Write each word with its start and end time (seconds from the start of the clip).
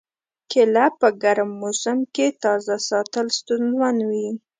کېله 0.51 0.85
په 0.99 1.07
ګرم 1.23 1.49
موسم 1.61 1.99
کې 2.13 2.27
تازه 2.43 2.75
ساتل 2.89 3.25
ستونزمن 3.39 3.97
وي. 4.09 4.29